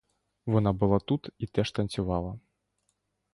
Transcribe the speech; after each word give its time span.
Вона 0.45 0.73
була 0.73 0.99
тут 0.99 1.29
і 1.37 1.47
теж 1.47 1.71
танцювала. 1.71 2.39